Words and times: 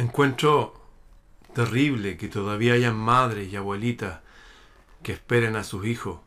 Encuentro 0.00 0.80
terrible 1.52 2.16
que 2.16 2.28
todavía 2.28 2.72
hayan 2.72 2.96
madres 2.96 3.52
y 3.52 3.56
abuelitas 3.56 4.20
que 5.02 5.12
esperen 5.12 5.56
a 5.56 5.62
sus 5.62 5.84
hijos, 5.84 6.20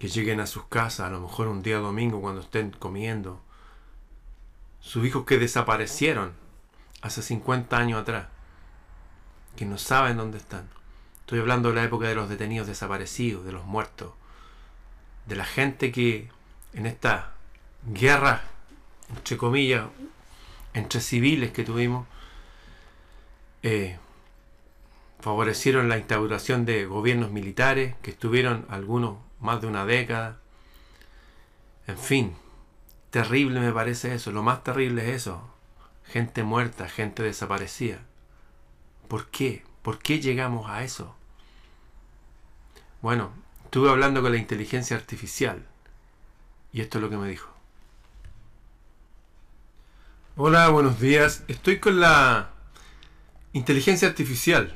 que 0.00 0.08
lleguen 0.08 0.40
a 0.40 0.48
sus 0.48 0.64
casas, 0.64 1.06
a 1.06 1.10
lo 1.10 1.20
mejor 1.20 1.46
un 1.46 1.62
día 1.62 1.78
domingo 1.78 2.20
cuando 2.20 2.40
estén 2.40 2.72
comiendo. 2.72 3.40
Sus 4.80 5.06
hijos 5.06 5.24
que 5.24 5.38
desaparecieron 5.38 6.32
hace 7.00 7.22
50 7.22 7.78
años 7.78 8.02
atrás, 8.02 8.26
que 9.54 9.66
no 9.66 9.78
saben 9.78 10.16
dónde 10.16 10.38
están. 10.38 10.68
Estoy 11.20 11.38
hablando 11.38 11.68
de 11.68 11.76
la 11.76 11.84
época 11.84 12.08
de 12.08 12.16
los 12.16 12.28
detenidos 12.28 12.66
desaparecidos, 12.66 13.44
de 13.44 13.52
los 13.52 13.66
muertos, 13.66 14.14
de 15.26 15.36
la 15.36 15.44
gente 15.44 15.92
que 15.92 16.28
en 16.72 16.86
esta 16.86 17.34
guerra, 17.86 18.42
entre 19.10 19.36
comillas, 19.36 19.86
entre 20.74 21.00
civiles 21.00 21.52
que 21.52 21.62
tuvimos, 21.62 22.08
eh, 23.62 23.98
favorecieron 25.20 25.88
la 25.88 25.98
instauración 25.98 26.64
de 26.64 26.86
gobiernos 26.86 27.30
militares 27.30 27.94
que 28.02 28.10
estuvieron 28.10 28.66
algunos 28.70 29.18
más 29.40 29.60
de 29.60 29.66
una 29.66 29.84
década. 29.84 30.38
En 31.86 31.98
fin, 31.98 32.34
terrible 33.10 33.60
me 33.60 33.72
parece 33.72 34.14
eso. 34.14 34.32
Lo 34.32 34.42
más 34.42 34.64
terrible 34.64 35.08
es 35.08 35.16
eso. 35.22 35.42
Gente 36.04 36.42
muerta, 36.42 36.88
gente 36.88 37.22
desaparecida. 37.22 37.98
¿Por 39.08 39.26
qué? 39.28 39.64
¿Por 39.82 39.98
qué 39.98 40.20
llegamos 40.20 40.70
a 40.70 40.84
eso? 40.84 41.14
Bueno, 43.02 43.32
estuve 43.64 43.90
hablando 43.90 44.22
con 44.22 44.32
la 44.32 44.38
inteligencia 44.38 44.96
artificial 44.96 45.66
y 46.72 46.80
esto 46.80 46.98
es 46.98 47.02
lo 47.02 47.10
que 47.10 47.16
me 47.16 47.28
dijo. 47.28 47.50
Hola, 50.36 50.68
buenos 50.68 51.00
días. 51.00 51.44
Estoy 51.48 51.80
con 51.80 52.00
la 52.00 52.50
Inteligencia 53.52 54.06
artificial. 54.06 54.72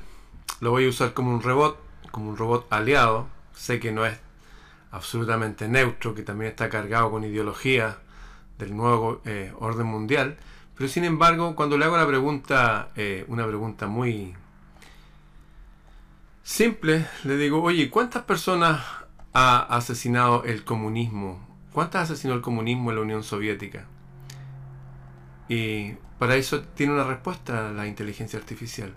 Lo 0.61 0.73
voy 0.73 0.87
a 0.87 0.89
usar 0.89 1.15
como 1.15 1.31
un 1.33 1.43
robot, 1.43 1.79
como 2.11 2.31
un 2.31 2.37
robot 2.37 2.67
aliado. 2.73 3.29
Sé 3.55 3.79
que 3.79 3.93
no 3.93 4.05
es 4.05 4.19
absolutamente 4.91 5.69
neutro, 5.69 6.13
que 6.17 6.23
también 6.23 6.51
está 6.51 6.69
cargado 6.69 7.09
con 7.13 7.23
ideología 7.23 7.99
del 8.59 8.77
nuevo 8.77 9.21
eh, 9.27 9.53
orden 9.61 9.87
mundial. 9.87 10.39
Pero 10.77 10.89
sin 10.89 11.05
embargo, 11.05 11.55
cuando 11.55 11.79
le 11.79 11.85
hago 11.85 11.97
la 11.97 12.07
pregunta, 12.07 12.91
eh, 12.97 13.25
una 13.29 13.47
pregunta 13.47 13.87
muy 13.87 14.35
simple, 16.43 17.07
le 17.23 17.37
digo, 17.37 17.63
oye, 17.63 17.91
¿cuántas 17.91 18.25
personas 18.25 18.85
ha 19.33 19.61
asesinado 19.61 20.43
el 20.43 20.65
comunismo? 20.65 21.47
¿Cuántas 21.73 22.11
asesinó 22.11 22.35
el 22.35 22.41
comunismo 22.41 22.91
en 22.91 22.97
la 22.97 23.03
Unión 23.03 23.23
Soviética? 23.23 23.87
Y 25.49 25.93
para 26.19 26.37
eso 26.37 26.63
tiene 26.63 26.95
una 26.95 27.05
respuesta 27.05 27.71
la 27.73 27.87
inteligencia 27.87 28.39
artificial. 28.39 28.95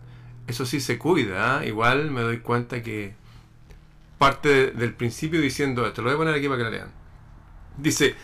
Eso 0.48 0.66
sí 0.66 0.80
se 0.80 0.98
cuida, 0.98 1.59
¿ah? 1.59 1.66
igual 1.66 2.09
me 2.09 2.22
doy 2.22 2.39
cuenta 2.39 2.81
que 2.81 3.14
parte 4.17 4.72
del 4.72 4.94
principio 4.94 5.42
diciendo 5.42 5.86
esto, 5.86 6.02
lo 6.02 6.08
voy 6.08 6.16
a 6.16 6.17
poner 6.17 6.34
aquí 6.36 6.48
para 6.48 6.58
que 6.58 6.64
lo 6.64 6.72
lean. 6.72 6.92
Dice, 7.78 8.16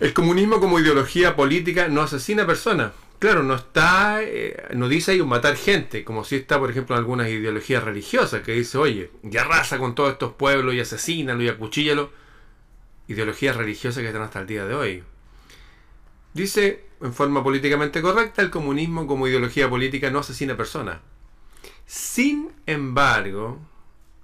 el 0.00 0.12
comunismo 0.12 0.58
como 0.58 0.80
ideología 0.80 1.36
política 1.36 1.88
no 1.88 2.02
asesina 2.02 2.46
personas. 2.46 2.92
Claro, 3.18 3.42
no 3.42 3.54
está, 3.54 4.22
eh, 4.22 4.56
no 4.74 4.88
dice 4.88 5.12
ahí 5.12 5.22
matar 5.22 5.56
gente, 5.56 6.04
como 6.04 6.24
si 6.24 6.36
está, 6.36 6.58
por 6.58 6.70
ejemplo, 6.70 6.96
en 6.96 7.00
algunas 7.00 7.28
ideologías 7.28 7.82
religiosas, 7.82 8.42
que 8.42 8.52
dice, 8.52 8.76
oye, 8.76 9.10
ya 9.22 9.42
arrasa 9.42 9.78
con 9.78 9.94
todos 9.94 10.12
estos 10.12 10.32
pueblos 10.32 10.74
y 10.74 10.80
asesínalo 10.80 11.42
y 11.42 11.48
acuchíllalo. 11.48 12.10
Ideologías 13.06 13.56
religiosas 13.56 14.02
que 14.02 14.08
están 14.08 14.22
hasta 14.22 14.40
el 14.40 14.46
día 14.46 14.66
de 14.66 14.74
hoy. 14.74 15.04
Dice, 16.32 16.84
en 17.04 17.12
forma 17.12 17.44
políticamente 17.44 18.00
correcta, 18.00 18.40
el 18.40 18.48
comunismo 18.50 19.06
como 19.06 19.28
ideología 19.28 19.68
política 19.68 20.10
no 20.10 20.20
asesina 20.20 20.56
personas. 20.56 21.00
Sin 21.84 22.50
embargo, 22.64 23.58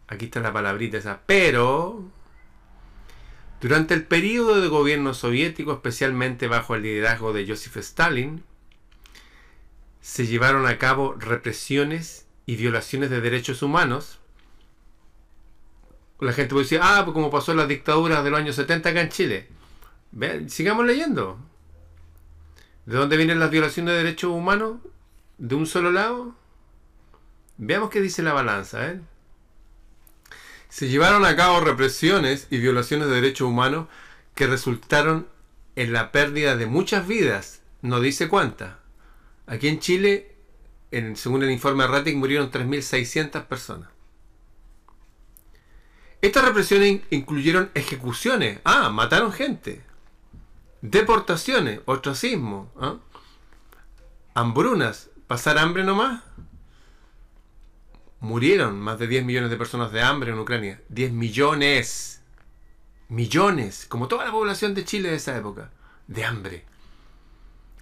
aquí 0.09 0.25
está 0.25 0.41
la 0.41 0.55
palabrita 0.55 0.97
esa, 0.97 1.21
pero 1.27 2.03
durante 3.61 3.93
el 3.93 4.05
periodo 4.05 4.63
de 4.63 4.69
gobierno 4.69 5.13
soviético, 5.13 5.75
especialmente 5.75 6.49
bajo 6.49 6.75
el 6.75 6.83
liderazgo 6.83 7.35
de 7.35 7.47
Joseph 7.47 7.77
Stalin, 7.77 8.43
se 10.01 10.27
llevaron 10.27 10.67
a 10.67 10.79
cabo 10.79 11.15
represiones 11.19 12.27
y 12.47 12.57
violaciones 12.57 13.11
de 13.11 13.21
derechos 13.21 13.63
humanos. 13.63 14.21
La 16.19 16.33
gente 16.33 16.55
puede 16.55 16.65
decir, 16.65 16.81
ah, 16.83 17.03
pues 17.05 17.13
como 17.13 17.31
pasó 17.31 17.53
en 17.53 17.59
las 17.59 17.69
dictaduras 17.69 18.25
de 18.25 18.31
los 18.31 18.41
años 18.41 18.57
70 18.57 18.89
acá 18.89 19.03
en 19.03 19.11
Chile. 19.11 19.49
sigamos 20.49 20.87
leyendo. 20.87 21.50
¿De 22.87 22.97
dónde 22.97 23.17
vienen 23.17 23.39
las 23.39 23.51
violaciones 23.51 23.93
de 23.95 24.03
derechos 24.03 24.31
humanos? 24.31 24.79
¿De 25.39 25.55
un 25.55 25.67
solo 25.67 25.91
lado? 25.93 26.35
Veamos 27.59 27.91
qué 27.91 28.01
dice 28.01 28.23
la 28.23 28.33
balanza. 28.33 28.87
¿eh? 28.87 29.01
Se 30.69 30.89
llevaron 30.89 31.25
a 31.25 31.37
cabo 31.37 31.61
represiones 31.61 32.47
y 32.51 32.59
violaciones 32.59 33.09
de 33.09 33.15
derechos 33.15 33.49
humanos 33.49 33.87
que 34.35 34.47
resultaron 34.47 35.29
en 35.77 35.93
la 35.93 36.11
pérdida 36.11 36.57
de 36.57 36.67
muchas 36.67 37.07
vidas. 37.07 37.61
No 37.83 38.01
dice 38.01 38.29
cuántas. 38.29 38.77
Aquí 39.47 39.69
en 39.69 39.81
Chile, 39.81 40.35
en, 40.91 41.17
según 41.17 41.43
el 41.43 41.51
informe 41.51 41.87
RATIC, 41.87 42.17
murieron 42.17 42.51
3.600 42.51 43.45
personas. 43.47 43.91
Estas 46.23 46.45
represiones 46.45 47.03
incluyeron 47.11 47.71
ejecuciones. 47.75 48.61
Ah, 48.65 48.91
mataron 48.91 49.33
gente 49.33 49.83
deportaciones, 50.83 51.81
ostracismo, 51.85 52.73
¿ah? 52.81 52.97
hambrunas, 54.35 55.11
pasar 55.27 55.59
hambre 55.59 55.85
nomás. 55.85 56.23
Murieron 58.21 58.79
más 58.79 58.99
de 58.99 59.07
10 59.07 59.25
millones 59.25 59.51
de 59.51 59.57
personas 59.57 59.93
de 59.93 60.03
hambre 60.03 60.33
en 60.33 60.39
Ucrania. 60.39 60.81
10 60.89 61.13
millones. 61.13 62.23
Millones, 63.09 63.87
como 63.89 64.09
toda 64.09 64.25
la 64.25 64.31
población 64.31 64.75
de 64.75 64.85
Chile 64.85 65.09
de 65.11 65.17
esa 65.17 65.37
época, 65.37 65.71
de 66.07 66.25
hambre. 66.25 66.65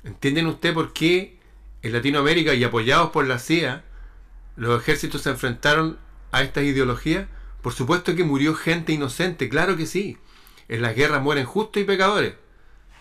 ¿Entienden 0.04 0.46
usted 0.46 0.72
por 0.72 0.92
qué 0.92 1.38
en 1.82 1.92
Latinoamérica 1.92 2.54
y 2.54 2.64
apoyados 2.64 3.10
por 3.10 3.26
la 3.26 3.38
CIA, 3.38 3.84
los 4.56 4.80
ejércitos 4.80 5.22
se 5.22 5.30
enfrentaron 5.30 5.98
a 6.30 6.42
estas 6.42 6.64
ideologías? 6.64 7.26
Por 7.62 7.74
supuesto 7.74 8.14
que 8.14 8.24
murió 8.24 8.54
gente 8.54 8.92
inocente, 8.92 9.48
claro 9.48 9.76
que 9.76 9.86
sí. 9.86 10.16
En 10.68 10.82
las 10.82 10.94
guerras 10.94 11.22
mueren 11.22 11.44
justos 11.44 11.82
y 11.82 11.84
pecadores. 11.84 12.34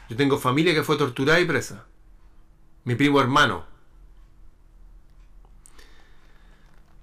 Yo 0.09 0.16
tengo 0.16 0.38
familia 0.38 0.73
que 0.73 0.84
fue 0.84 0.97
torturada 0.97 1.40
y 1.40 1.45
presa. 1.45 1.85
Mi 2.84 2.95
primo 2.95 3.19
hermano. 3.19 3.66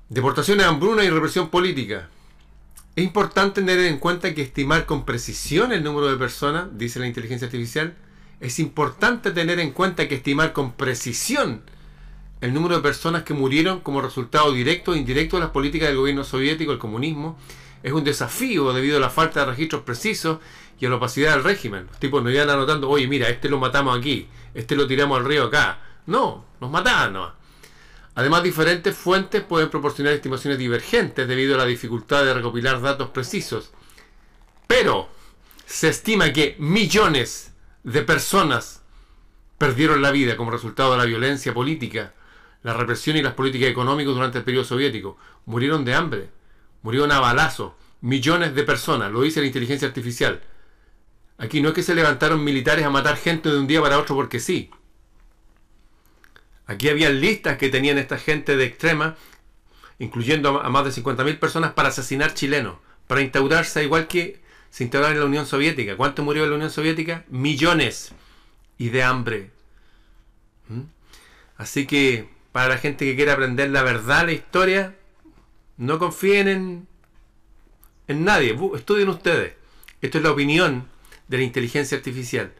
Deportaciones, 0.08 0.66
hambruna 0.66 1.04
y 1.04 1.10
represión 1.10 1.50
política. 1.50 2.08
Es 2.96 3.04
importante 3.04 3.60
tener 3.60 3.80
en 3.80 3.98
cuenta 3.98 4.34
que 4.34 4.42
estimar 4.42 4.86
con 4.86 5.04
precisión 5.04 5.72
el 5.72 5.82
número 5.82 6.06
de 6.06 6.16
personas, 6.16 6.68
dice 6.78 7.00
la 7.00 7.08
inteligencia 7.08 7.46
artificial, 7.46 7.96
es 8.40 8.58
importante 8.58 9.32
tener 9.32 9.58
en 9.58 9.72
cuenta 9.72 10.06
que 10.06 10.14
estimar 10.14 10.52
con 10.52 10.72
precisión 10.72 11.62
el 12.40 12.52
número 12.52 12.76
de 12.76 12.82
personas 12.82 13.22
que 13.22 13.34
murieron 13.34 13.80
como 13.80 14.00
resultado 14.00 14.52
directo 14.52 14.92
o 14.92 14.96
indirecto 14.96 15.36
de 15.36 15.42
las 15.42 15.50
políticas 15.50 15.88
del 15.88 15.96
gobierno 15.96 16.24
soviético, 16.24 16.72
el 16.72 16.78
comunismo, 16.78 17.38
es 17.84 17.92
un 17.92 18.02
desafío 18.02 18.72
debido 18.72 18.96
a 18.96 19.00
la 19.00 19.10
falta 19.10 19.40
de 19.40 19.46
registros 19.46 19.82
precisos 19.82 20.38
y 20.80 20.86
a 20.86 20.88
la 20.88 20.96
opacidad 20.96 21.34
del 21.34 21.44
régimen. 21.44 21.86
Los 21.86 22.00
tipos 22.00 22.22
no 22.22 22.30
iban 22.30 22.48
anotando, 22.48 22.88
oye, 22.88 23.06
mira, 23.06 23.28
este 23.28 23.50
lo 23.50 23.58
matamos 23.58 23.96
aquí, 23.96 24.26
este 24.54 24.74
lo 24.74 24.86
tiramos 24.86 25.18
al 25.18 25.26
río 25.26 25.44
acá. 25.44 25.80
No, 26.06 26.46
nos 26.62 26.70
mataban. 26.70 27.34
Además, 28.14 28.42
diferentes 28.42 28.96
fuentes 28.96 29.42
pueden 29.42 29.68
proporcionar 29.68 30.14
estimaciones 30.14 30.58
divergentes 30.58 31.28
debido 31.28 31.56
a 31.56 31.58
la 31.58 31.66
dificultad 31.66 32.24
de 32.24 32.32
recopilar 32.32 32.80
datos 32.80 33.10
precisos. 33.10 33.70
Pero 34.66 35.10
se 35.66 35.90
estima 35.90 36.32
que 36.32 36.56
millones 36.58 37.52
de 37.82 38.00
personas 38.00 38.80
perdieron 39.58 40.00
la 40.00 40.10
vida 40.10 40.38
como 40.38 40.50
resultado 40.50 40.92
de 40.92 40.98
la 40.98 41.04
violencia 41.04 41.52
política, 41.52 42.14
la 42.62 42.72
represión 42.72 43.18
y 43.18 43.22
las 43.22 43.34
políticas 43.34 43.68
económicas 43.68 44.14
durante 44.14 44.38
el 44.38 44.44
periodo 44.44 44.64
soviético. 44.64 45.18
Murieron 45.44 45.84
de 45.84 45.94
hambre, 45.94 46.30
murieron 46.84 47.10
a 47.12 47.18
balazo, 47.18 47.76
millones 48.02 48.54
de 48.54 48.62
personas, 48.62 49.10
lo 49.10 49.22
dice 49.22 49.40
la 49.40 49.46
inteligencia 49.46 49.88
artificial. 49.88 50.42
Aquí 51.38 51.62
no 51.62 51.70
es 51.70 51.74
que 51.74 51.82
se 51.82 51.94
levantaron 51.94 52.44
militares 52.44 52.84
a 52.84 52.90
matar 52.90 53.16
gente 53.16 53.48
de 53.48 53.58
un 53.58 53.66
día 53.66 53.80
para 53.80 53.98
otro 53.98 54.14
porque 54.14 54.38
sí. 54.38 54.70
Aquí 56.66 56.90
había 56.90 57.08
listas 57.08 57.56
que 57.56 57.70
tenían 57.70 57.96
esta 57.96 58.18
gente 58.18 58.56
de 58.58 58.66
extrema, 58.66 59.16
incluyendo 59.98 60.60
a 60.60 60.68
más 60.68 60.84
de 60.84 61.02
50.000 61.02 61.38
personas, 61.38 61.72
para 61.72 61.88
asesinar 61.88 62.34
chilenos, 62.34 62.76
para 63.06 63.22
instaurarse 63.22 63.82
igual 63.82 64.06
que 64.06 64.42
se 64.68 64.84
instauró 64.84 65.08
en 65.08 65.18
la 65.18 65.24
Unión 65.24 65.46
Soviética. 65.46 65.96
¿Cuánto 65.96 66.22
murió 66.22 66.44
en 66.44 66.50
la 66.50 66.56
Unión 66.56 66.70
Soviética? 66.70 67.24
Millones. 67.30 68.12
Y 68.76 68.90
de 68.90 69.02
hambre. 69.02 69.50
¿Mm? 70.68 70.82
Así 71.56 71.86
que, 71.86 72.28
para 72.52 72.68
la 72.68 72.78
gente 72.78 73.06
que 73.06 73.16
quiere 73.16 73.30
aprender 73.30 73.70
la 73.70 73.82
verdad, 73.82 74.26
la 74.26 74.32
historia, 74.32 74.94
no 75.76 75.98
confíen 75.98 76.48
en, 76.48 76.88
en 78.08 78.24
nadie. 78.24 78.56
Estudien 78.74 79.08
ustedes. 79.08 79.54
Esto 80.00 80.18
es 80.18 80.24
la 80.24 80.30
opinión 80.30 80.88
de 81.28 81.38
la 81.38 81.44
inteligencia 81.44 81.96
artificial. 81.96 82.52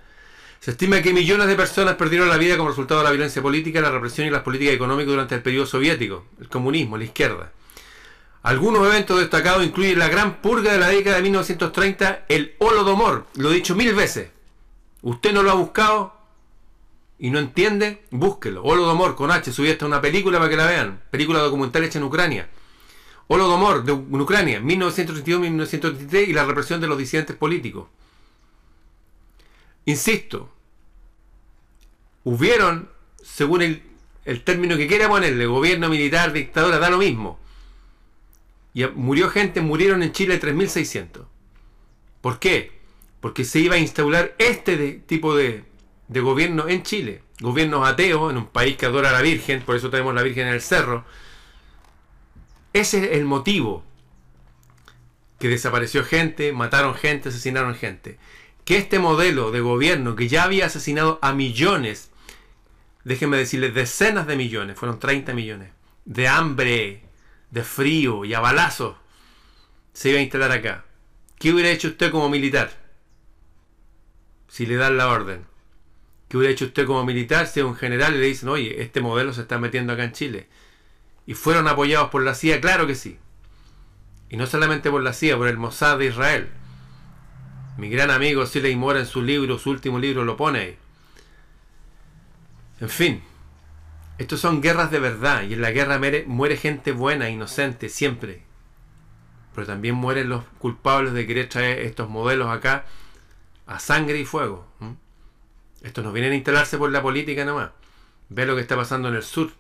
Se 0.61 0.71
estima 0.71 1.03
que 1.03 1.13
millones 1.13 1.47
de 1.47 1.57
personas 1.57 1.97
perdieron 1.97 2.31
la 2.31 2.39
vida 2.39 2.57
como 2.57 2.71
resultado 2.71 3.01
de 3.01 3.05
la 3.05 3.11
violencia 3.11 3.43
política, 3.43 3.83
la 3.83 3.91
represión 3.91 4.27
y 4.27 4.31
las 4.31 4.41
políticas 4.41 4.75
económicas 4.75 5.11
durante 5.11 5.35
el 5.35 5.43
periodo 5.43 5.67
soviético, 5.67 6.25
el 6.41 6.49
comunismo, 6.49 6.97
la 6.97 7.05
izquierda. 7.05 7.53
Algunos 8.43 8.87
eventos 8.87 9.21
destacados 9.21 9.65
incluyen 9.65 9.99
la 9.99 10.09
gran 10.09 10.41
purga 10.41 10.73
de 10.73 10.79
la 10.79 10.89
década 10.89 11.17
de 11.17 11.23
1930, 11.23 12.25
el 12.29 12.55
Holodomor, 12.59 13.27
lo 13.37 13.51
he 13.51 13.55
dicho 13.55 13.75
mil 13.75 13.95
veces. 13.95 14.31
Usted 15.03 15.35
no 15.35 15.43
lo 15.43 15.51
ha 15.51 15.55
buscado 15.55 16.15
y 17.19 17.29
no 17.29 17.39
entiende, 17.39 18.03
búsquelo. 18.11 18.63
Holodomor 18.63 19.17
con 19.17 19.31
H, 19.31 19.53
subí 19.53 19.71
hasta 19.71 19.85
una 19.85 20.01
película 20.01 20.39
para 20.39 20.51
que 20.51 20.57
la 20.57 20.67
vean, 20.67 21.03
película 21.11 21.41
documental 21.41 21.85
hecha 21.85 21.99
en 21.99 22.05
Ucrania. 22.05 22.49
Holodomor 23.29 23.85
de 23.85 23.93
Ucrania, 23.93 24.61
1932-1933 24.61 26.29
y 26.29 26.33
la 26.33 26.45
represión 26.45 26.81
de 26.81 26.87
los 26.87 26.99
disidentes 26.99 27.37
políticos. 27.37 27.89
Insisto, 29.87 30.51
hubieron, 32.25 32.89
según 33.23 33.63
el, 33.63 33.83
término 34.45 34.77
que 34.77 34.87
quiera 34.87 35.09
ponerle, 35.09 35.47
gobierno 35.47 35.89
militar, 35.89 36.33
dictadura, 36.33 36.79
da 36.79 36.91
lo 36.91 36.99
mismo 36.99 37.39
y 38.75 38.85
murió 38.87 39.31
gente, 39.31 39.61
murieron 39.61 40.03
en 40.03 40.13
Chile 40.13 40.41
3.600. 40.41 41.25
¿Por 42.21 42.41
qué? 42.41 42.73
Porque 43.21 43.45
se 43.45 43.61
iba 43.61 43.77
a 43.77 43.79
instaurar 43.79 44.35
este 44.39 44.77
tipo 45.07 45.37
de, 45.37 45.65
de 46.09 46.21
gobierno 46.21 46.69
en 46.69 46.83
Chile. 46.83 47.23
Gobiernos 47.41 47.87
ateos, 47.87 48.33
en 48.33 48.39
un 48.39 48.47
país 48.47 48.77
que 48.77 48.87
adora 48.87 49.11
a 49.11 49.13
la 49.13 49.23
Virgen, 49.23 49.63
por 49.63 49.77
eso 49.77 49.91
tenemos 49.91 50.13
la 50.15 50.23
Virgen 50.23 50.49
en 50.49 50.55
el 50.55 50.61
cerro. 50.61 51.05
Ese 52.75 52.99
es 52.99 53.19
el 53.19 53.25
motivo. 53.25 53.83
Que 55.39 55.49
desapareció 55.49 56.05
gente, 56.05 56.53
mataron 56.53 56.95
gente, 56.95 57.31
asesinaron 57.31 57.75
gente. 57.75 58.19
Que 58.67 58.77
este 58.77 58.99
modelo 58.99 59.51
de 59.51 59.61
gobierno 59.61 60.17
que 60.17 60.29
ya 60.29 60.45
había 60.45 60.67
asesinado 60.67 61.19
a 61.23 61.33
millones, 61.33 62.11
déjenme 63.05 63.39
decirles 63.39 63.75
decenas 63.75 64.27
de 64.27 64.37
millones, 64.37 64.79
fueron 64.79 64.99
30 64.99 65.33
millones, 65.33 65.71
de 66.05 66.29
hambre, 66.29 67.03
de 67.51 67.63
frío 67.63 68.25
y 68.25 68.35
a 68.35 68.41
balazos 68.41 68.97
se 69.95 70.11
iba 70.11 70.19
a 70.19 70.23
instalar 70.23 70.53
acá. 70.53 70.85
¿Qué 71.39 71.53
hubiera 71.53 71.71
hecho 71.71 71.89
usted 71.89 72.11
como 72.11 72.29
militar? 72.29 72.73
Si 74.49 74.67
le 74.67 74.77
dan 74.77 74.97
la 74.97 75.09
orden. 75.09 75.47
¿Qué 76.29 76.37
hubiera 76.37 76.53
hecho 76.53 76.67
usted 76.67 76.87
como 76.87 77.05
militar 77.05 77.47
si 77.47 77.61
un 77.61 77.77
general 77.77 78.21
le 78.21 78.27
dicen, 78.27 78.49
oye, 78.49 78.83
este 78.83 79.01
modelo 79.01 79.33
se 79.33 79.43
está 79.43 79.59
metiendo 79.59 79.93
acá 79.93 80.05
en 80.05 80.13
Chile? 80.13 80.49
¿Y 81.27 81.35
fueron 81.35 81.69
apoyados 81.69 82.11
por 82.11 82.23
la 82.23 82.35
CIA? 82.35 82.61
Claro 82.61 82.87
que 82.87 82.95
sí. 82.95 83.19
Y 84.29 84.37
no 84.37 84.47
solamente 84.47 84.91
por 84.91 85.03
la 85.03 85.13
CIA, 85.13 85.37
por 85.37 85.49
el 85.49 85.57
Mossad 85.57 85.99
de 85.99 86.07
Israel. 86.07 86.51
Mi 87.77 87.89
gran 87.89 88.11
amigo 88.11 88.47
Siley 88.47 88.77
Mora 88.77 89.01
en 89.01 89.07
su 89.07 89.23
libro, 89.23 89.59
su 89.59 89.71
último 89.71 89.99
libro, 89.99 90.25
lo 90.25 90.37
pone 90.37 90.59
ahí. 90.59 90.79
En 92.81 92.89
fin, 92.89 93.23
estos 94.19 94.41
son 94.41 94.61
guerras 94.61 94.91
de 94.91 95.01
verdad 95.01 95.43
y 95.43 95.55
en 95.55 95.63
la 95.63 95.73
guerra 95.73 95.99
muere, 96.27 96.57
gente 96.57 96.93
buena, 96.93 97.31
inocente, 97.31 97.89
siempre. 97.89 98.43
Pero 99.55 99.67
también 99.67 99.95
mueren 99.95 100.29
los 100.29 100.45
culpables 100.59 101.15
de 101.15 101.27
querer 101.27 101.49
traer 101.49 101.81
estos 101.81 102.09
modelos 102.09 102.49
acá 102.49 102.85
a 103.67 103.79
sangre 103.79 104.19
y 104.19 104.25
fuego. 104.25 104.67
Estos 105.83 106.05
no 106.05 106.13
vienen 106.13 106.33
a 106.33 106.37
instalarse 106.37 106.79
por 106.79 106.91
la 106.91 107.03
política 107.03 107.45
nomás. 107.45 107.71
Ve 108.29 108.47
lo 108.47 108.55
que 108.55 108.63
está 108.63 108.77
pasando 108.77 109.09
en 109.09 109.17
el 109.17 109.23
sur. 109.23 109.53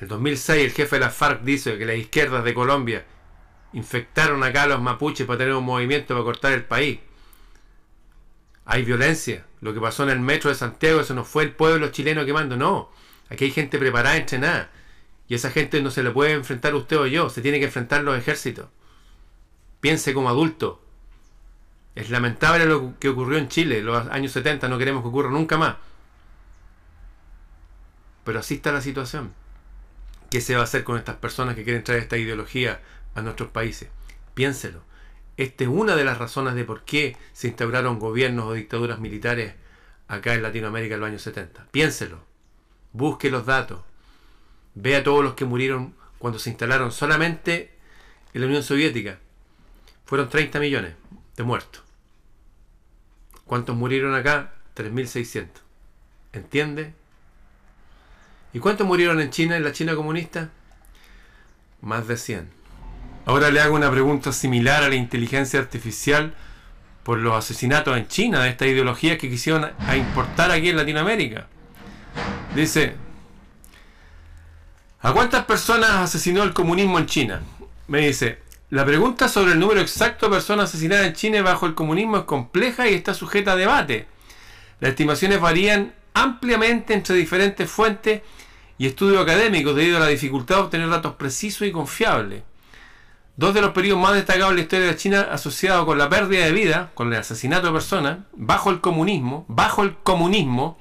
El 0.00 0.08
2006 0.08 0.64
el 0.64 0.72
jefe 0.72 0.96
de 0.96 1.00
la 1.00 1.10
FARC 1.10 1.42
dice 1.42 1.76
que 1.76 1.84
las 1.84 1.96
izquierdas 1.96 2.42
de 2.42 2.54
Colombia 2.54 3.04
infectaron 3.74 4.42
acá 4.42 4.62
a 4.62 4.66
los 4.66 4.80
mapuches 4.80 5.26
para 5.26 5.38
tener 5.38 5.54
un 5.54 5.64
movimiento 5.64 6.14
para 6.14 6.24
cortar 6.24 6.52
el 6.52 6.64
país. 6.64 7.00
Hay 8.64 8.82
violencia, 8.84 9.44
lo 9.60 9.74
que 9.74 9.80
pasó 9.80 10.04
en 10.04 10.10
el 10.10 10.20
metro 10.20 10.48
de 10.48 10.56
Santiago, 10.56 11.00
eso 11.00 11.14
no 11.14 11.24
fue 11.24 11.42
el 11.42 11.52
pueblo 11.52 11.88
chileno 11.88 12.24
quemando, 12.24 12.56
no. 12.56 12.90
Aquí 13.28 13.44
hay 13.44 13.50
gente 13.50 13.78
preparada, 13.78 14.16
entrenada. 14.16 14.70
Y 15.28 15.34
esa 15.34 15.50
gente 15.50 15.82
no 15.82 15.90
se 15.90 16.02
le 16.02 16.10
puede 16.10 16.32
enfrentar 16.32 16.74
usted 16.74 16.96
o 16.96 17.06
yo, 17.06 17.28
se 17.28 17.42
tiene 17.42 17.58
que 17.58 17.66
enfrentar 17.66 18.02
los 18.02 18.18
ejércitos. 18.18 18.68
Piense 19.80 20.14
como 20.14 20.30
adulto. 20.30 20.82
Es 21.94 22.08
lamentable 22.08 22.64
lo 22.64 22.98
que 22.98 23.10
ocurrió 23.10 23.38
en 23.38 23.48
Chile 23.48 23.78
en 23.78 23.86
los 23.86 24.08
años 24.08 24.32
70, 24.32 24.68
no 24.68 24.78
queremos 24.78 25.02
que 25.02 25.08
ocurra 25.08 25.30
nunca 25.30 25.58
más. 25.58 25.76
Pero 28.24 28.38
así 28.38 28.54
está 28.54 28.72
la 28.72 28.80
situación. 28.80 29.34
¿Qué 30.30 30.40
se 30.40 30.54
va 30.54 30.60
a 30.60 30.64
hacer 30.64 30.84
con 30.84 30.96
estas 30.96 31.16
personas 31.16 31.56
que 31.56 31.64
quieren 31.64 31.82
traer 31.82 32.02
esta 32.02 32.16
ideología 32.16 32.80
a 33.16 33.22
nuestros 33.22 33.50
países? 33.50 33.88
Piénselo. 34.34 34.82
Esta 35.36 35.64
es 35.64 35.70
una 35.70 35.96
de 35.96 36.04
las 36.04 36.18
razones 36.18 36.54
de 36.54 36.64
por 36.64 36.84
qué 36.84 37.16
se 37.32 37.48
instauraron 37.48 37.98
gobiernos 37.98 38.46
o 38.46 38.52
dictaduras 38.52 39.00
militares 39.00 39.54
acá 40.06 40.34
en 40.34 40.42
Latinoamérica 40.42 40.94
en 40.94 41.00
los 41.00 41.08
años 41.08 41.22
70. 41.22 41.66
Piénselo, 41.72 42.20
busque 42.92 43.30
los 43.30 43.46
datos, 43.46 43.80
vea 44.74 45.02
todos 45.02 45.24
los 45.24 45.34
que 45.34 45.44
murieron 45.44 45.94
cuando 46.18 46.38
se 46.38 46.50
instalaron 46.50 46.92
solamente 46.92 47.72
en 48.32 48.40
la 48.42 48.46
Unión 48.46 48.62
Soviética. 48.62 49.18
Fueron 50.04 50.28
30 50.28 50.60
millones 50.60 50.94
de 51.36 51.42
muertos. 51.42 51.82
¿Cuántos 53.46 53.74
murieron 53.76 54.14
acá? 54.14 54.54
3.600. 54.76 55.48
¿Entiende? 56.32 56.94
¿Y 58.52 58.58
cuántos 58.58 58.86
murieron 58.86 59.20
en 59.20 59.30
China, 59.30 59.56
en 59.56 59.64
la 59.64 59.72
China 59.72 59.94
comunista? 59.94 60.50
Más 61.82 62.08
de 62.08 62.16
100. 62.16 62.50
Ahora 63.26 63.50
le 63.50 63.60
hago 63.60 63.76
una 63.76 63.90
pregunta 63.90 64.32
similar 64.32 64.82
a 64.82 64.88
la 64.88 64.96
inteligencia 64.96 65.60
artificial 65.60 66.34
por 67.04 67.18
los 67.18 67.34
asesinatos 67.34 67.96
en 67.96 68.08
China, 68.08 68.42
de 68.42 68.50
esta 68.50 68.66
ideología 68.66 69.18
que 69.18 69.30
quisieron 69.30 69.70
a 69.78 69.96
importar 69.96 70.50
aquí 70.50 70.70
en 70.70 70.76
Latinoamérica. 70.76 71.46
Dice, 72.54 72.94
¿a 75.00 75.12
cuántas 75.12 75.44
personas 75.44 75.90
asesinó 75.90 76.42
el 76.42 76.52
comunismo 76.52 76.98
en 76.98 77.06
China? 77.06 77.40
Me 77.86 78.06
dice, 78.06 78.38
la 78.70 78.84
pregunta 78.84 79.28
sobre 79.28 79.52
el 79.52 79.60
número 79.60 79.80
exacto 79.80 80.26
de 80.26 80.32
personas 80.32 80.70
asesinadas 80.70 81.06
en 81.06 81.14
China 81.14 81.42
bajo 81.42 81.66
el 81.66 81.74
comunismo 81.74 82.18
es 82.18 82.24
compleja 82.24 82.88
y 82.88 82.94
está 82.94 83.14
sujeta 83.14 83.52
a 83.52 83.56
debate. 83.56 84.06
Las 84.80 84.90
estimaciones 84.90 85.40
varían 85.40 85.92
ampliamente 86.14 86.94
entre 86.94 87.14
diferentes 87.14 87.70
fuentes 87.70 88.22
y 88.80 88.86
estudios 88.86 89.22
académicos 89.22 89.76
debido 89.76 89.98
a 89.98 90.00
la 90.00 90.06
dificultad 90.06 90.56
de 90.56 90.62
obtener 90.62 90.88
datos 90.88 91.16
precisos 91.16 91.68
y 91.68 91.70
confiables. 91.70 92.44
Dos 93.36 93.52
de 93.52 93.60
los 93.60 93.72
periodos 93.72 94.02
más 94.02 94.14
destacados 94.14 94.52
en 94.52 94.56
la 94.56 94.62
historia 94.62 94.86
de 94.86 94.96
China 94.96 95.28
asociados 95.30 95.84
con 95.84 95.98
la 95.98 96.08
pérdida 96.08 96.46
de 96.46 96.52
vida, 96.52 96.90
con 96.94 97.12
el 97.12 97.20
asesinato 97.20 97.66
de 97.66 97.74
personas, 97.74 98.20
bajo 98.32 98.70
el 98.70 98.80
comunismo, 98.80 99.44
bajo 99.48 99.82
el 99.82 99.96
comunismo, 99.98 100.78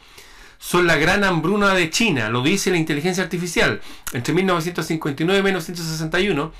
son 0.59 0.87
la 0.87 0.95
gran 0.95 1.25
hambruna 1.25 1.73
de 1.73 1.89
China, 1.89 2.29
lo 2.29 2.41
dice 2.41 2.71
la 2.71 2.77
inteligencia 2.77 3.21
artificial, 3.21 3.81
entre 4.13 4.33
1959 4.33 5.37
y 5.37 5.43
1961, 5.43 6.53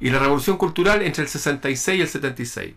y 0.00 0.08
la 0.08 0.18
revolución 0.20 0.56
cultural 0.56 1.02
entre 1.02 1.22
el 1.22 1.28
66 1.28 1.98
y 1.98 2.00
el 2.00 2.08
76. 2.08 2.74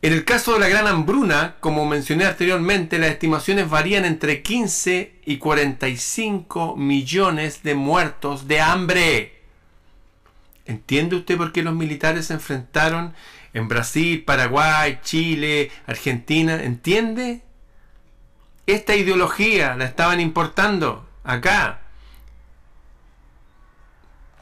En 0.00 0.12
el 0.12 0.24
caso 0.24 0.52
de 0.52 0.60
la 0.60 0.68
gran 0.68 0.86
hambruna, 0.86 1.56
como 1.58 1.84
mencioné 1.84 2.24
anteriormente, 2.24 2.98
las 2.98 3.10
estimaciones 3.10 3.68
varían 3.68 4.04
entre 4.04 4.42
15 4.42 5.20
y 5.24 5.38
45 5.38 6.76
millones 6.76 7.64
de 7.64 7.74
muertos 7.74 8.46
de 8.46 8.60
hambre. 8.60 9.42
¿Entiende 10.66 11.16
usted 11.16 11.36
por 11.36 11.50
qué 11.50 11.64
los 11.64 11.74
militares 11.74 12.26
se 12.26 12.34
enfrentaron 12.34 13.12
en 13.54 13.66
Brasil, 13.66 14.22
Paraguay, 14.24 15.00
Chile, 15.02 15.72
Argentina? 15.86 16.62
¿Entiende? 16.62 17.42
Esta 18.66 18.94
ideología 18.94 19.74
la 19.74 19.86
estaban 19.86 20.20
importando 20.20 21.08
acá. 21.24 21.80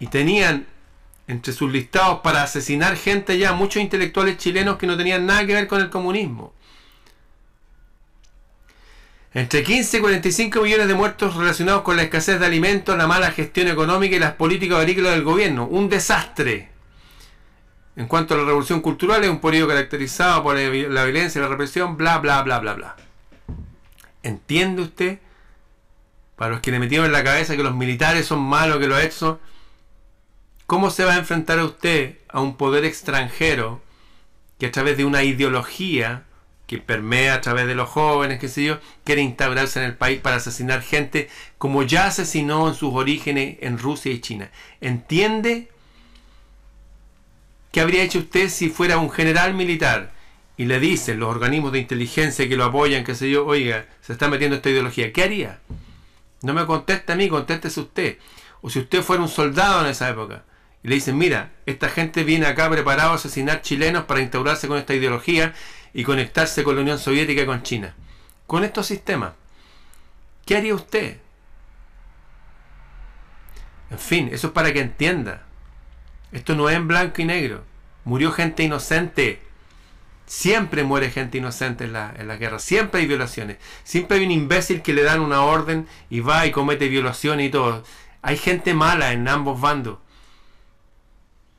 Y 0.00 0.08
tenían 0.08 0.66
entre 1.28 1.52
sus 1.52 1.70
listados 1.70 2.20
para 2.20 2.42
asesinar 2.42 2.96
gente 2.96 3.38
ya 3.38 3.52
muchos 3.52 3.82
intelectuales 3.82 4.38
chilenos 4.38 4.76
que 4.76 4.86
no 4.86 4.96
tenían 4.96 5.26
nada 5.26 5.46
que 5.46 5.54
ver 5.54 5.66
con 5.66 5.80
el 5.80 5.90
comunismo. 5.90 6.52
Entre 9.34 9.62
15 9.62 9.98
y 9.98 10.00
45 10.00 10.62
millones 10.62 10.88
de 10.88 10.94
muertos 10.94 11.36
relacionados 11.36 11.82
con 11.82 11.96
la 11.96 12.04
escasez 12.04 12.40
de 12.40 12.46
alimentos, 12.46 12.96
la 12.96 13.06
mala 13.06 13.32
gestión 13.32 13.68
económica 13.68 14.16
y 14.16 14.18
las 14.18 14.32
políticas 14.32 14.78
agrícolas 14.78 15.12
del 15.12 15.24
gobierno. 15.24 15.66
Un 15.66 15.90
desastre. 15.90 16.70
En 17.96 18.06
cuanto 18.06 18.32
a 18.32 18.38
la 18.38 18.44
revolución 18.44 18.80
cultural, 18.80 19.22
es 19.24 19.28
un 19.28 19.40
periodo 19.40 19.68
caracterizado 19.68 20.42
por 20.42 20.56
la 20.56 21.04
violencia 21.04 21.38
y 21.38 21.42
la 21.42 21.48
represión, 21.48 21.98
bla, 21.98 22.16
bla, 22.18 22.42
bla, 22.42 22.60
bla, 22.60 22.74
bla. 22.74 22.96
¿Entiende 24.22 24.82
usted? 24.82 25.18
Para 26.36 26.52
los 26.52 26.60
que 26.60 26.70
le 26.70 26.78
metieron 26.78 27.06
en 27.06 27.12
la 27.12 27.24
cabeza 27.24 27.56
que 27.56 27.62
los 27.62 27.74
militares 27.74 28.26
son 28.26 28.40
malos, 28.40 28.78
que 28.78 28.86
lo 28.86 28.96
ha 28.96 29.02
hecho, 29.02 29.38
¿cómo 30.66 30.90
se 30.90 31.04
va 31.04 31.14
a 31.14 31.18
enfrentar 31.18 31.58
a 31.58 31.64
usted 31.64 32.16
a 32.28 32.40
un 32.40 32.56
poder 32.56 32.84
extranjero 32.84 33.80
que 34.58 34.66
a 34.66 34.72
través 34.72 34.96
de 34.96 35.04
una 35.04 35.22
ideología 35.22 36.24
que 36.66 36.78
permea 36.78 37.34
a 37.34 37.40
través 37.40 37.66
de 37.66 37.76
los 37.76 37.88
jóvenes, 37.88 38.40
qué 38.40 38.48
sé 38.48 38.64
yo, 38.64 38.80
quiere 39.04 39.22
instaurarse 39.22 39.78
en 39.78 39.86
el 39.86 39.96
país 39.96 40.20
para 40.20 40.36
asesinar 40.36 40.82
gente 40.82 41.28
como 41.58 41.84
ya 41.84 42.06
asesinó 42.06 42.68
en 42.68 42.74
sus 42.74 42.92
orígenes 42.92 43.58
en 43.60 43.78
Rusia 43.78 44.10
y 44.10 44.20
China. 44.20 44.50
¿Entiende 44.80 45.68
qué 47.70 47.80
habría 47.80 48.02
hecho 48.02 48.18
usted 48.18 48.48
si 48.48 48.68
fuera 48.68 48.98
un 48.98 49.10
general 49.10 49.54
militar 49.54 50.10
y 50.56 50.64
le 50.64 50.80
dicen 50.80 51.20
los 51.20 51.28
organismos 51.28 51.70
de 51.70 51.78
inteligencia 51.78 52.48
que 52.48 52.56
lo 52.56 52.64
apoyan, 52.64 53.04
que 53.04 53.14
se 53.14 53.30
yo, 53.30 53.46
oiga, 53.46 53.86
se 54.00 54.14
está 54.14 54.28
metiendo 54.28 54.56
esta 54.56 54.70
ideología, 54.70 55.12
¿qué 55.12 55.22
haría? 55.22 55.60
No 56.42 56.54
me 56.54 56.66
conteste 56.66 57.12
a 57.12 57.16
mí, 57.16 57.28
contéstese 57.28 57.80
usted. 57.80 58.18
O 58.62 58.70
si 58.70 58.80
usted 58.80 59.02
fuera 59.02 59.22
un 59.22 59.28
soldado 59.28 59.82
en 59.82 59.90
esa 59.90 60.08
época 60.08 60.42
y 60.86 60.88
le 60.88 60.94
dicen, 60.94 61.18
mira, 61.18 61.50
esta 61.66 61.88
gente 61.88 62.22
viene 62.22 62.46
acá 62.46 62.70
preparado 62.70 63.10
a 63.10 63.14
asesinar 63.16 63.60
chilenos 63.60 64.04
para 64.04 64.20
instaurarse 64.20 64.68
con 64.68 64.78
esta 64.78 64.94
ideología 64.94 65.52
y 65.92 66.04
conectarse 66.04 66.62
con 66.62 66.76
la 66.76 66.82
Unión 66.82 67.00
Soviética 67.00 67.42
y 67.42 67.46
con 67.46 67.64
China. 67.64 67.96
Con 68.46 68.62
estos 68.62 68.86
sistemas. 68.86 69.32
¿Qué 70.44 70.56
haría 70.56 70.76
usted? 70.76 71.16
En 73.90 73.98
fin, 73.98 74.30
eso 74.30 74.46
es 74.46 74.52
para 74.52 74.72
que 74.72 74.78
entienda. 74.78 75.42
Esto 76.30 76.54
no 76.54 76.70
es 76.70 76.76
en 76.76 76.86
blanco 76.86 77.20
y 77.20 77.24
negro. 77.24 77.64
Murió 78.04 78.30
gente 78.30 78.62
inocente. 78.62 79.42
Siempre 80.26 80.84
muere 80.84 81.10
gente 81.10 81.38
inocente 81.38 81.82
en 81.82 81.94
la, 81.94 82.14
en 82.16 82.28
la, 82.28 82.36
guerra. 82.36 82.60
Siempre 82.60 83.00
hay 83.00 83.08
violaciones. 83.08 83.56
Siempre 83.82 84.18
hay 84.18 84.24
un 84.24 84.30
imbécil 84.30 84.82
que 84.82 84.94
le 84.94 85.02
dan 85.02 85.18
una 85.18 85.42
orden 85.42 85.88
y 86.10 86.20
va 86.20 86.46
y 86.46 86.52
comete 86.52 86.86
violaciones 86.86 87.48
y 87.48 87.50
todo. 87.50 87.82
Hay 88.22 88.36
gente 88.36 88.72
mala 88.72 89.12
en 89.12 89.26
ambos 89.26 89.60
bandos. 89.60 89.98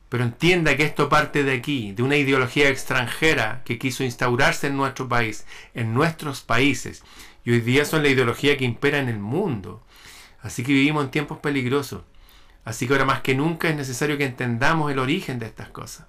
Pero 0.08 0.24
entienda 0.24 0.76
que 0.76 0.84
esto 0.84 1.08
parte 1.08 1.44
de 1.44 1.52
aquí, 1.52 1.92
de 1.92 2.02
una 2.02 2.16
ideología 2.16 2.68
extranjera 2.68 3.62
que 3.64 3.78
quiso 3.78 4.04
instaurarse 4.04 4.68
en 4.68 4.76
nuestro 4.76 5.08
país, 5.08 5.44
en 5.74 5.92
nuestros 5.92 6.40
países. 6.40 7.02
Y 7.44 7.50
hoy 7.50 7.60
día 7.60 7.84
son 7.84 8.02
la 8.02 8.08
ideología 8.08 8.56
que 8.56 8.64
impera 8.64 8.98
en 8.98 9.08
el 9.08 9.18
mundo. 9.18 9.82
Así 10.40 10.62
que 10.62 10.72
vivimos 10.72 11.04
en 11.04 11.10
tiempos 11.10 11.38
peligrosos. 11.38 12.02
Así 12.64 12.86
que 12.86 12.94
ahora 12.94 13.04
más 13.04 13.20
que 13.20 13.34
nunca 13.34 13.68
es 13.68 13.76
necesario 13.76 14.16
que 14.18 14.24
entendamos 14.24 14.90
el 14.90 14.98
origen 14.98 15.38
de 15.38 15.46
estas 15.46 15.68
cosas. 15.70 16.06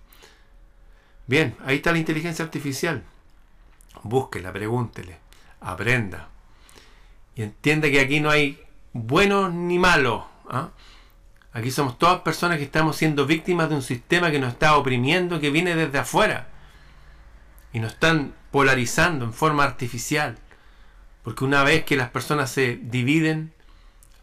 Bien, 1.28 1.56
ahí 1.66 1.78
está 1.78 1.92
la 1.92 2.00
inteligencia 2.00 2.44
artificial. 2.44 3.04
Búsquela, 4.04 4.52
pregúntele, 4.52 5.18
aprenda. 5.62 6.30
Y 7.36 7.44
entienda 7.44 7.90
que 7.90 8.00
aquí 8.00 8.20
no 8.20 8.30
hay 8.30 8.60
buenos 8.94 9.54
ni 9.54 9.78
malos. 9.78 10.24
¿ah? 10.50 10.72
Aquí 11.52 11.72
somos 11.72 11.98
todas 11.98 12.22
personas 12.22 12.58
que 12.58 12.64
estamos 12.64 12.96
siendo 12.96 13.26
víctimas 13.26 13.70
de 13.70 13.76
un 13.76 13.82
sistema 13.82 14.30
que 14.30 14.40
nos 14.40 14.54
está 14.54 14.78
oprimiendo, 14.78 15.40
que 15.40 15.50
viene 15.50 15.76
desde 15.76 15.98
afuera. 15.98 16.48
Y 17.74 17.80
nos 17.80 17.94
están 17.94 18.34
polarizando 18.52 19.26
en 19.26 19.34
forma 19.34 19.64
artificial. 19.64 20.38
Porque 21.24 21.44
una 21.44 21.64
vez 21.64 21.86
que 21.86 21.96
las 21.96 22.10
personas 22.10 22.52
se 22.52 22.78
dividen, 22.78 23.52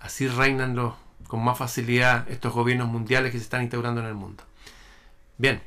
así 0.00 0.28
reinan 0.28 0.94
con 1.26 1.44
más 1.44 1.58
facilidad 1.58 2.30
estos 2.30 2.52
gobiernos 2.52 2.88
mundiales 2.88 3.32
que 3.32 3.38
se 3.38 3.44
están 3.44 3.62
instaurando 3.62 4.00
en 4.00 4.06
el 4.06 4.14
mundo. 4.14 4.44
Bien, 5.36 5.62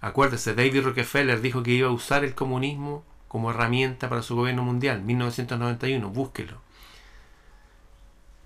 acuérdese, 0.00 0.54
David 0.54 0.84
Rockefeller 0.84 1.40
dijo 1.40 1.62
que 1.62 1.72
iba 1.72 1.88
a 1.88 1.92
usar 1.92 2.24
el 2.24 2.34
comunismo 2.34 3.04
como 3.28 3.50
herramienta 3.50 4.08
para 4.08 4.22
su 4.22 4.36
gobierno 4.36 4.62
mundial, 4.62 5.02
1991, 5.02 6.08
búsquelo. 6.10 6.60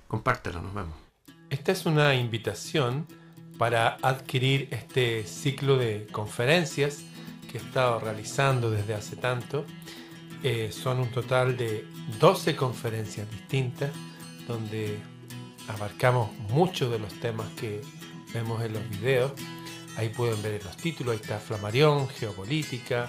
Compártelo, 0.08 0.62
nos 0.62 0.74
vemos. 0.74 1.09
Esta 1.50 1.72
es 1.72 1.84
una 1.84 2.14
invitación 2.14 3.08
para 3.58 3.98
adquirir 4.02 4.68
este 4.70 5.24
ciclo 5.24 5.76
de 5.76 6.06
conferencias 6.12 7.00
que 7.50 7.58
he 7.58 7.60
estado 7.60 7.98
realizando 7.98 8.70
desde 8.70 8.94
hace 8.94 9.16
tanto. 9.16 9.66
Eh, 10.44 10.70
son 10.70 11.00
un 11.00 11.10
total 11.10 11.56
de 11.56 11.84
12 12.20 12.54
conferencias 12.54 13.28
distintas 13.28 13.90
donde 14.46 14.96
abarcamos 15.66 16.30
muchos 16.50 16.88
de 16.92 17.00
los 17.00 17.12
temas 17.14 17.48
que 17.54 17.80
vemos 18.32 18.62
en 18.62 18.74
los 18.74 18.88
videos. 18.88 19.32
Ahí 19.96 20.08
pueden 20.08 20.40
ver 20.42 20.64
los 20.64 20.76
títulos, 20.76 21.14
ahí 21.14 21.20
está 21.20 21.40
Flamarión, 21.40 22.08
Geopolítica, 22.08 23.08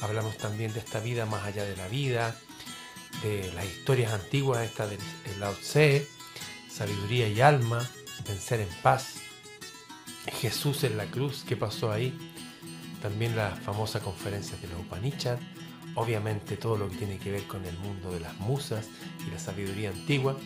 hablamos 0.00 0.38
también 0.38 0.72
de 0.72 0.78
esta 0.78 1.00
vida 1.00 1.26
más 1.26 1.44
allá 1.44 1.64
de 1.64 1.76
la 1.76 1.88
vida, 1.88 2.36
de 3.24 3.52
las 3.52 3.64
historias 3.64 4.12
antiguas, 4.12 4.64
esta 4.64 4.86
del 4.86 5.00
Lao 5.40 5.54
sabiduría 6.80 7.28
y 7.28 7.42
alma, 7.42 7.86
vencer 8.26 8.58
en 8.60 8.68
paz, 8.82 9.16
Jesús 10.40 10.82
en 10.84 10.96
la 10.96 11.04
cruz, 11.04 11.44
¿qué 11.46 11.54
pasó 11.54 11.92
ahí? 11.92 12.16
También 13.02 13.36
la 13.36 13.50
famosa 13.50 14.00
conferencia 14.00 14.56
de 14.56 14.68
los 14.68 14.80
Upanishad, 14.80 15.36
obviamente 15.94 16.56
todo 16.56 16.78
lo 16.78 16.88
que 16.88 16.96
tiene 16.96 17.18
que 17.18 17.32
ver 17.32 17.46
con 17.46 17.66
el 17.66 17.76
mundo 17.76 18.10
de 18.10 18.20
las 18.20 18.34
musas 18.38 18.88
y 19.26 19.30
la 19.30 19.38
sabiduría 19.38 19.90
antigua, 19.90 20.38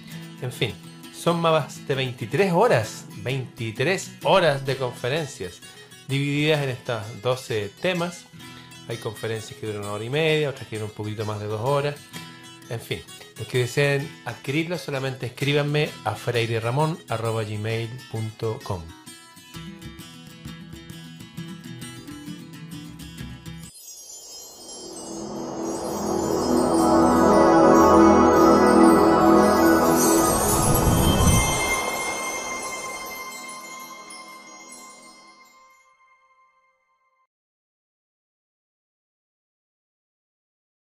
en 0.43 0.51
fin, 0.51 0.75
son 1.15 1.41
más 1.41 1.87
de 1.87 1.95
23 1.95 2.53
horas, 2.53 3.05
23 3.19 4.15
horas 4.25 4.67
de 4.67 4.77
conferencias, 4.77 5.61
divididas 6.09 6.65
en 6.65 6.71
estos 6.71 7.23
12 7.23 7.71
temas. 7.81 8.25
Hay 8.89 8.97
conferencias 8.97 9.57
que 9.57 9.69
duran 9.69 9.83
una 9.83 9.93
hora 9.93 10.05
y 10.05 10.11
media, 10.11 10.51
otras 10.51 10.67
que 10.67 10.79
duran 10.79 10.91
un 10.91 10.97
poquito 10.97 11.25
más 11.25 11.39
de 11.39 11.47
dos 11.47 11.61
horas. 11.61 11.95
En 12.75 12.81
fin, 12.81 13.01
los 13.39 13.47
que 13.47 13.59
deseen 13.59 14.11
adquirirlo 14.25 14.77
solamente 14.79 15.27
escríbanme 15.27 15.91
a 16.05 16.17
freireramon.gmail.com 16.17 19.04